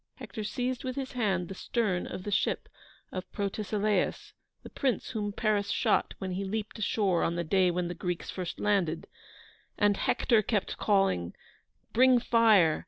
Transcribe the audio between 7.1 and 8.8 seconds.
on the day when the Greeks first